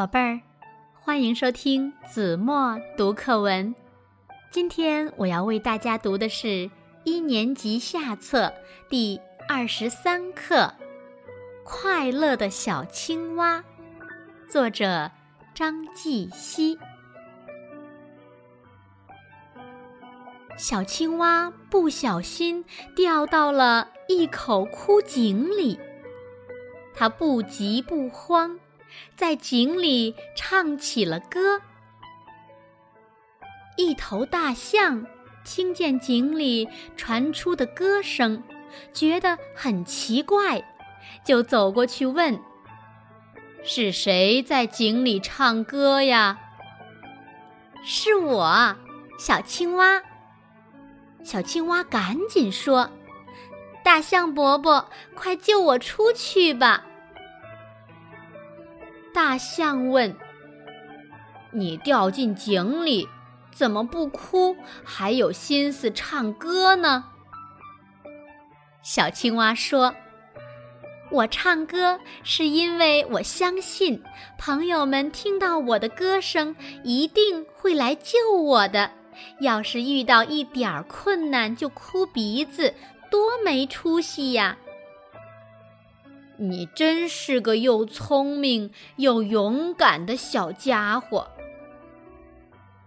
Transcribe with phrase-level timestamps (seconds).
[0.00, 0.40] 宝贝儿，
[0.94, 3.74] 欢迎收听子墨读课文。
[4.50, 6.70] 今天我要为大家读的是
[7.04, 8.50] 一年级下册
[8.88, 10.56] 第二十三课
[11.64, 13.58] 《快乐的小青蛙》，
[14.48, 15.10] 作者
[15.52, 16.78] 张继熙。
[20.56, 22.64] 小青蛙不小心
[22.96, 25.78] 掉到了一口枯井里，
[26.94, 28.58] 它不急不慌。
[29.16, 31.60] 在井里唱起了歌。
[33.76, 35.06] 一头大象
[35.44, 38.42] 听见井里传出的歌声，
[38.92, 40.62] 觉得很奇怪，
[41.24, 42.38] 就走过去问
[43.64, 46.38] ：“是谁在井里唱歌呀
[47.82, 48.76] ？”“是我，
[49.18, 50.02] 小青蛙。”
[51.24, 52.90] 小青蛙赶紧说
[53.82, 56.84] ：“大象伯伯，快救我出去吧！”
[59.12, 60.14] 大象问
[61.52, 63.08] ：“你掉进井里，
[63.52, 67.04] 怎么不哭，还有心思唱歌呢？”
[68.82, 69.94] 小青蛙说
[71.10, 74.02] ：“我唱歌是因为我相信，
[74.38, 78.90] 朋友们听到我的歌声，一定会来救我的。
[79.40, 82.72] 要是遇到一点儿困难就哭鼻子，
[83.10, 84.56] 多没出息呀！”
[86.40, 91.30] 你真是个又聪明又勇敢的小家伙。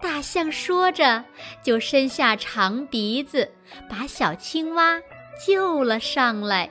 [0.00, 1.24] 大象说着，
[1.62, 3.52] 就伸下长鼻子，
[3.88, 4.98] 把小青蛙
[5.46, 6.70] 救了上来。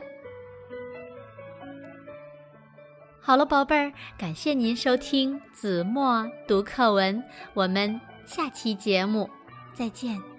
[3.19, 9.29] 好了，宝贝儿，感谢您收听子墨读课文，我们下期节目
[9.75, 10.33] 再见。